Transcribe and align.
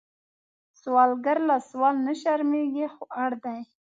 سوالګر 0.81 1.37
له 1.49 1.55
سوال 1.69 1.95
نه 2.07 2.13
شرمېږي، 2.21 2.85
خو 2.93 3.03
اړ 3.23 3.31
دی 3.43 3.59